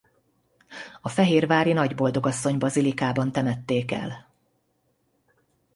[1.01, 4.33] A fehérvári Nagyboldogasszony-bazilikában temették el.